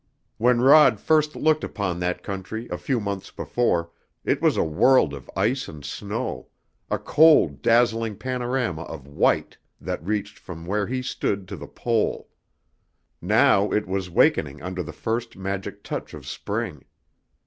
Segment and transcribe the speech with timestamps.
[0.39, 3.91] When Rod first looked upon that country a few months before
[4.25, 6.47] it was a world of ice and snow,
[6.89, 12.29] a cold, dazzling panorama of white that reached from where he stood to the Pole.
[13.21, 16.83] Now it was wakening under the first magic touch of spring.